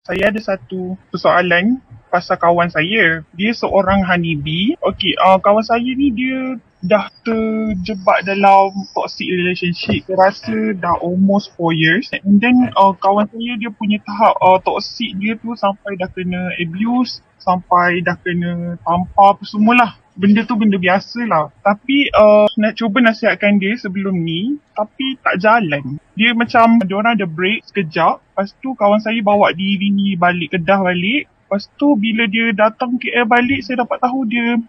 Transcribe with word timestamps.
Saya 0.00 0.32
ada 0.32 0.40
satu 0.40 0.96
persoalan 1.12 1.76
pasal 2.08 2.40
kawan 2.40 2.72
saya. 2.72 3.20
Dia 3.36 3.52
seorang 3.52 4.00
honeybee. 4.00 4.72
Okey, 4.80 5.12
uh, 5.20 5.36
kawan 5.36 5.60
saya 5.60 5.84
ni 5.92 6.08
dia 6.08 6.56
dah 6.80 7.12
terjebak 7.20 8.24
dalam 8.24 8.72
toxic 8.96 9.28
relationship. 9.28 10.08
Rasa 10.08 10.72
dah 10.80 10.96
almost 11.04 11.52
4 11.52 11.76
years. 11.76 12.08
And 12.16 12.40
then 12.40 12.72
uh, 12.80 12.96
kawan 12.96 13.28
saya 13.28 13.60
dia 13.60 13.68
punya 13.76 14.00
tahap 14.00 14.40
uh, 14.40 14.56
toxic 14.64 15.12
dia 15.20 15.36
tu 15.36 15.52
sampai 15.52 16.00
dah 16.00 16.08
kena 16.08 16.48
abuse, 16.56 17.20
sampai 17.36 18.00
dah 18.00 18.16
kena 18.24 18.80
tampar 18.80 19.36
apa 19.36 19.44
semualah. 19.44 20.00
Benda 20.20 20.44
tu 20.44 20.52
benda 20.52 20.76
biasa 20.76 21.24
lah. 21.24 21.48
Tapi 21.64 22.12
uh, 22.12 22.44
nak 22.60 22.76
cuba 22.76 23.00
nasihatkan 23.00 23.56
dia 23.56 23.72
sebelum 23.80 24.12
ni, 24.12 24.60
tapi 24.76 25.16
tak 25.24 25.40
jalan. 25.40 25.96
Dia 26.12 26.36
macam, 26.36 26.76
dia 26.84 26.92
orang 27.00 27.16
ada 27.16 27.24
break 27.24 27.64
sekejap. 27.72 28.20
Lepas 28.20 28.52
tu 28.60 28.76
kawan 28.76 29.00
saya 29.00 29.16
bawa 29.24 29.56
diri 29.56 29.88
ni 29.88 30.20
balik 30.20 30.52
Kedah 30.52 30.84
balik. 30.84 31.24
Lepas 31.24 31.72
tu 31.80 31.96
bila 31.96 32.28
dia 32.28 32.52
datang 32.52 33.00
KL 33.00 33.24
balik, 33.24 33.64
saya 33.64 33.80
dapat 33.80 33.96
tahu 33.96 34.28
dia 34.28 34.60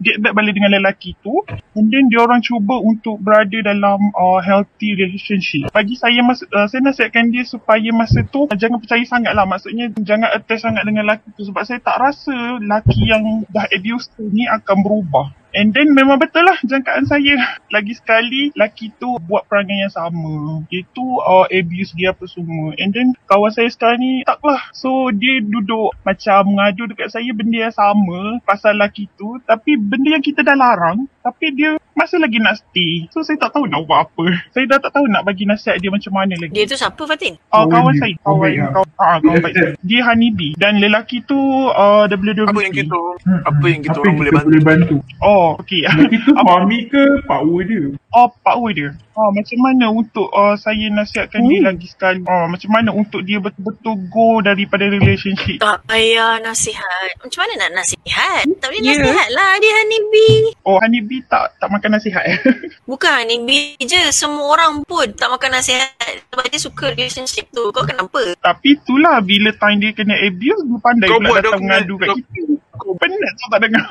get 0.00 0.20
back 0.20 0.36
balik 0.36 0.52
dengan 0.56 0.76
lelaki 0.76 1.16
tu 1.24 1.32
and 1.76 1.88
then 1.88 2.08
dia 2.12 2.20
orang 2.20 2.44
cuba 2.44 2.76
untuk 2.80 3.20
berada 3.20 3.58
dalam 3.64 3.98
uh, 4.12 4.40
healthy 4.44 4.96
relationship. 4.96 5.72
Bagi 5.72 5.96
saya 5.96 6.20
mas- 6.20 6.46
uh, 6.46 6.68
saya 6.68 6.84
nasihatkan 6.84 7.32
dia 7.32 7.44
supaya 7.46 7.88
masa 7.92 8.24
tu 8.26 8.48
uh, 8.48 8.56
jangan 8.56 8.80
percaya 8.80 9.04
sangat 9.08 9.32
lah 9.32 9.48
maksudnya 9.48 9.92
jangan 10.00 10.32
attach 10.32 10.62
sangat 10.64 10.82
dengan 10.84 11.08
lelaki 11.08 11.28
tu. 11.34 11.48
Sebab 11.48 11.62
saya 11.64 11.80
tak 11.80 11.96
rasa 12.00 12.60
lelaki 12.60 13.08
yang 13.08 13.44
dah 13.48 13.66
abuse 13.72 14.12
tu 14.12 14.28
ni 14.28 14.44
akan 14.44 14.76
berubah 14.84 15.45
And 15.56 15.72
then 15.72 15.96
memang 15.96 16.20
betul 16.20 16.44
lah 16.44 16.60
jangkaan 16.60 17.08
saya. 17.08 17.56
Lagi 17.72 17.96
sekali 17.96 18.52
lelaki 18.52 18.92
tu 19.00 19.16
buat 19.24 19.48
perangai 19.48 19.88
yang 19.88 19.94
sama. 19.94 20.60
Dia 20.68 20.84
tu 20.92 21.00
uh, 21.16 21.48
abuse 21.48 21.96
dia 21.96 22.12
apa 22.12 22.28
semua. 22.28 22.76
And 22.76 22.92
then 22.92 23.16
kawan 23.24 23.48
saya 23.56 23.72
sekarang 23.72 24.04
ni 24.04 24.12
tak 24.28 24.44
lah. 24.44 24.60
So 24.76 25.08
dia 25.16 25.40
duduk 25.40 25.96
macam 26.04 26.52
mengadu 26.52 26.92
dekat 26.92 27.08
saya 27.08 27.32
benda 27.32 27.72
yang 27.72 27.74
sama 27.74 28.36
pasal 28.44 28.76
lelaki 28.76 29.08
tu. 29.16 29.40
Tapi 29.48 29.80
benda 29.80 30.20
yang 30.20 30.24
kita 30.24 30.44
dah 30.44 30.52
larang. 30.60 31.08
Tapi 31.26 31.46
dia 31.52 31.70
masih 31.92 32.18
lagi 32.18 32.38
nak 32.38 32.54
stay. 32.54 33.10
So 33.10 33.18
saya 33.20 33.34
tak 33.36 33.50
tahu 33.50 33.66
nak 33.66 33.82
buat 33.82 34.06
apa. 34.06 34.24
Saya 34.48 34.62
dah 34.68 34.78
tak 34.78 34.94
tahu 34.94 35.06
nak 35.08 35.26
bagi 35.26 35.42
nasihat 35.42 35.74
dia 35.76 35.90
macam 35.90 36.12
mana 36.14 36.38
lagi. 36.38 36.54
Dia 36.54 36.62
tu 36.62 36.78
siapa 36.78 37.02
Fatin? 37.02 37.34
Uh, 37.50 37.66
Kawan 37.66 37.68
kawan 37.68 37.94
saya. 37.96 38.14
Kawan 38.14 38.22
Kawan, 38.22 38.38
baik 38.38 38.56
lah. 38.56 38.70
kawan, 38.70 38.88
ah, 39.02 39.16
kawan 39.18 39.38
baik 39.40 39.54
saya. 39.56 39.70
Dia 39.88 40.00
honeybee. 40.04 40.52
Dan 40.54 40.72
lelaki 40.78 41.18
tu 41.22 41.34
uh, 41.66 42.04
WWE. 42.06 42.46
Apa 42.46 42.60
yang 42.62 42.74
kita 42.76 42.98
Hmm, 43.26 43.42
apa 43.42 43.64
yang 43.66 43.80
kita 43.82 43.90
apa 43.90 43.98
orang 43.98 44.06
yang 44.06 44.16
boleh 44.16 44.30
kita 44.30 44.38
bantu? 44.38 44.46
boleh 44.46 44.62
bantu? 44.62 44.96
Oh, 45.18 45.48
okay. 45.58 45.82
Lelaki 45.82 46.16
tu 46.20 46.30
suami 46.46 46.78
ke 46.86 47.02
power 47.26 47.60
dia? 47.64 47.84
Oh, 48.14 48.28
power 48.38 48.70
dia. 48.70 48.90
Oh, 49.12 49.30
macam 49.32 49.58
mana 49.58 49.86
untuk 49.90 50.28
uh, 50.30 50.54
saya 50.54 50.86
nasihatkan 50.86 51.40
dia 51.42 51.60
lagi 51.64 51.88
sekali? 51.88 52.20
Oh, 52.22 52.44
macam 52.46 52.70
mana 52.70 52.92
untuk 52.92 53.24
dia 53.24 53.40
betul-betul 53.40 53.96
go 54.06 54.38
daripada 54.38 54.84
relationship? 54.86 55.58
Tak 55.58 55.82
payah 55.86 56.38
nasihat. 56.38 57.16
Macam 57.18 57.38
mana 57.40 57.52
nak 57.58 57.82
nasihat? 57.82 58.44
Tak 58.60 58.68
boleh 58.68 58.82
Ya. 58.84 58.92
nasihat 58.94 59.28
lah 59.32 59.50
dia 59.56 59.72
honeybee. 59.74 60.38
Oh, 60.62 60.76
honeybee 60.78 61.15
tak 61.24 61.56
tak 61.56 61.68
makan 61.72 61.96
nasihat 61.96 62.24
eh? 62.26 62.38
Bukan 62.90 63.08
honeybee 63.08 63.80
je. 63.80 64.12
Semua 64.12 64.52
orang 64.56 64.84
pun 64.84 65.08
tak 65.16 65.32
makan 65.32 65.56
nasihat. 65.56 65.88
Sebab 66.32 66.44
dia 66.48 66.60
suka 66.60 66.84
relationship 66.92 67.48
tu. 67.50 67.72
Kau 67.72 67.84
kenapa? 67.84 68.36
Tapi 68.40 68.76
itulah 68.76 69.18
bila 69.24 69.50
time 69.56 69.78
dia 69.80 69.92
kena 69.96 70.14
abuse, 70.20 70.62
dia 70.62 70.78
pandai 70.82 71.08
Kau 71.08 71.18
pula 71.18 71.28
buat 71.28 71.40
datang 71.40 71.52
dokumen- 71.60 71.70
mengadu 71.82 71.94
kat 71.96 72.08
kita. 72.16 72.40
Kau 72.76 72.92
penat 73.00 73.32
tak 73.40 73.48
tak 73.48 73.60
dengar. 73.64 73.86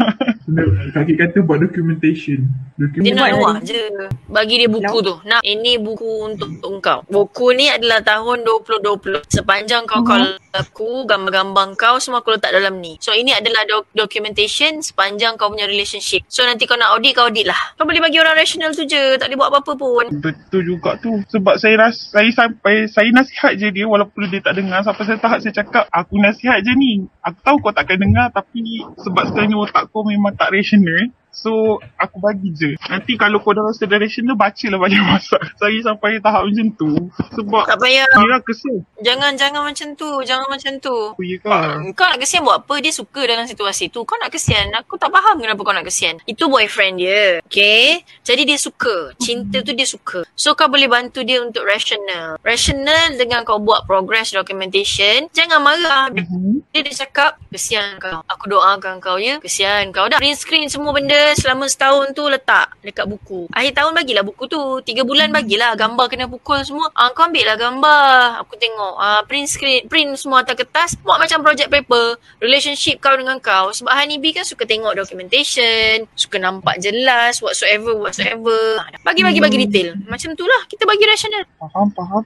Kaki 0.96 1.14
kata 1.18 1.38
buat 1.42 1.58
documentation. 1.58 2.46
Dia 2.78 2.86
Document 2.86 3.16
nak 3.18 3.30
luar 3.34 3.56
je. 3.66 3.82
Bagi 4.30 4.62
dia 4.62 4.70
buku 4.70 4.98
tu. 5.02 5.16
Nak, 5.26 5.42
ini 5.42 5.82
buku 5.82 6.30
untuk 6.30 6.50
engkau. 6.62 7.02
Buku 7.10 7.56
ni 7.58 7.66
adalah 7.66 8.06
tahun 8.06 8.46
2020. 8.46 9.26
Sepanjang 9.26 9.90
kau 9.90 10.06
call 10.06 10.38
aku, 10.60 11.04
gambar-gambar 11.04 11.76
kau 11.76 12.00
semua 12.00 12.24
aku 12.24 12.36
letak 12.36 12.56
dalam 12.56 12.80
ni. 12.80 12.96
So 13.04 13.12
ini 13.12 13.36
adalah 13.36 13.68
doc- 13.68 13.92
documentation 13.92 14.80
sepanjang 14.80 15.36
kau 15.36 15.52
punya 15.52 15.68
relationship. 15.68 16.24
So 16.32 16.48
nanti 16.48 16.64
kau 16.64 16.80
nak 16.80 16.96
audit, 16.96 17.16
kau 17.16 17.28
audit 17.28 17.48
lah. 17.48 17.58
Kau 17.76 17.84
boleh 17.84 18.00
bagi 18.00 18.20
orang 18.22 18.36
rational 18.38 18.72
tu 18.72 18.88
je. 18.88 19.20
Tak 19.20 19.28
boleh 19.28 19.38
buat 19.40 19.50
apa-apa 19.52 19.74
pun. 19.76 20.06
Betul 20.22 20.62
juga 20.66 20.96
tu. 21.00 21.12
Sebab 21.32 21.60
saya 21.60 21.90
rasa, 21.90 22.22
saya 22.22 22.30
sampai, 22.32 22.88
saya 22.88 23.10
nasihat 23.12 23.60
je 23.60 23.68
dia 23.72 23.86
walaupun 23.86 24.28
dia 24.32 24.40
tak 24.40 24.56
dengar. 24.56 24.82
Sampai 24.86 25.04
saya 25.08 25.20
tahap 25.20 25.40
saya 25.44 25.54
cakap, 25.56 25.86
aku 25.92 26.16
nasihat 26.20 26.64
je 26.64 26.74
ni. 26.76 27.06
Aku 27.26 27.38
tahu 27.44 27.58
kau 27.60 27.74
takkan 27.76 28.00
dengar 28.00 28.32
tapi 28.32 28.86
sebab 29.02 29.32
sekarang 29.32 29.50
ni 29.52 29.56
otak 29.58 29.92
kau 29.92 30.06
memang 30.06 30.34
tak 30.36 30.54
rational. 30.54 31.12
So, 31.36 31.52
aku 32.00 32.18
bagi 32.18 32.50
je. 32.50 32.80
Nanti 32.88 33.14
kalau 33.16 33.38
kau 33.38 33.52
dah 33.52 33.62
rasa 33.62 33.84
dah 33.84 34.00
rational, 34.00 34.34
bacalah 34.34 34.80
balik 34.80 35.04
masak. 35.12 35.42
Saya 35.56 35.76
sampai 35.84 36.18
tahap 36.18 36.48
macam 36.48 36.68
tu. 36.74 36.92
Sebab 37.36 37.68
Tak 37.68 37.78
payah. 37.78 38.08
Mira 38.16 38.40
kesal. 38.40 38.78
Jangan 39.04 39.36
jangan 39.36 39.68
macam 39.68 39.88
tu. 39.94 40.10
Jangan 40.24 40.48
macam 40.48 40.74
tu. 40.80 40.98
Oh, 41.12 41.20
ya 41.20 41.38
kan? 41.44 41.92
Kau 41.92 42.08
nak 42.08 42.18
kesian 42.18 42.42
buat 42.42 42.64
apa? 42.64 42.80
Dia 42.80 42.90
suka 42.90 43.22
dalam 43.26 43.44
situasi 43.44 43.92
tu. 43.92 44.08
Kau 44.08 44.16
nak 44.16 44.32
kesian. 44.32 44.72
Aku 44.74 44.96
tak 44.96 45.12
faham 45.12 45.36
kenapa 45.38 45.60
kau 45.60 45.76
nak 45.76 45.84
kesian. 45.84 46.18
Itu 46.24 46.48
boyfriend 46.48 46.98
dia. 46.98 47.44
Okay? 47.44 48.00
Jadi 48.24 48.48
dia 48.48 48.56
suka. 48.56 49.12
Cinta 49.20 49.60
tu 49.60 49.76
dia 49.76 49.86
suka. 49.86 50.24
So 50.34 50.56
kau 50.56 50.66
boleh 50.66 50.88
bantu 50.88 51.22
dia 51.22 51.44
untuk 51.44 51.68
rational. 51.68 52.40
Rational 52.42 53.20
dengan 53.20 53.44
kau 53.44 53.60
buat 53.60 53.84
progress 53.84 54.32
documentation. 54.32 55.28
Jangan 55.32 55.60
marah. 55.60 56.08
Dia, 56.10 56.24
Mhm. 56.24 56.64
dia, 56.72 56.82
dia 56.82 56.96
cakap, 56.96 57.36
kesian 57.52 58.00
kau. 58.00 58.24
Aku 58.26 58.48
doakan 58.48 58.98
kau 58.98 59.20
ya. 59.20 59.38
Kesian 59.38 59.92
kau. 59.92 60.08
Dah 60.08 60.18
print 60.18 60.40
screen 60.40 60.68
semua 60.68 60.96
benda 60.96 61.25
selama 61.34 61.66
setahun 61.66 62.14
tu 62.14 62.30
letak 62.30 62.78
dekat 62.86 63.10
buku. 63.10 63.50
Akhir 63.50 63.74
tahun 63.74 63.98
bagilah 63.98 64.22
buku 64.22 64.46
tu. 64.46 64.62
Tiga 64.86 65.02
bulan 65.02 65.34
bagilah 65.34 65.74
gambar 65.74 66.06
kena 66.06 66.30
pukul 66.30 66.62
semua. 66.62 66.94
Ah, 66.94 67.10
kau 67.12 67.26
ambil 67.26 67.42
lah 67.50 67.58
gambar. 67.58 68.46
Aku 68.46 68.54
tengok. 68.62 68.96
Ah, 69.02 69.26
print 69.26 69.50
screen, 69.50 69.90
print 69.90 70.14
semua 70.22 70.46
atas 70.46 70.56
kertas. 70.62 70.94
Buat 71.02 71.18
macam 71.26 71.42
project 71.42 71.74
paper. 71.74 72.22
Relationship 72.38 73.02
kau 73.02 73.18
dengan 73.18 73.42
kau. 73.42 73.74
Sebab 73.74 73.90
Honeybee 73.90 74.38
kan 74.38 74.46
suka 74.46 74.70
tengok 74.70 74.94
documentation. 74.94 76.06
Suka 76.14 76.38
nampak 76.38 76.78
jelas. 76.78 77.42
Whatsoever, 77.42 77.98
whatsoever. 77.98 78.80
Ah, 78.80 78.94
Bagi-bagi 79.02 79.42
bagi 79.42 79.58
detail. 79.66 79.98
Macam 80.06 80.38
tu 80.38 80.46
lah. 80.46 80.62
Kita 80.70 80.86
bagi 80.86 81.04
rational. 81.10 81.44
Faham, 81.58 81.90
faham. 81.98 82.24